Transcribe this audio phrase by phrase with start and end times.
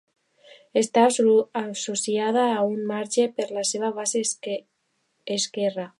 [0.81, 4.25] Està associada a un marge per la seva base
[5.41, 5.87] esquerra.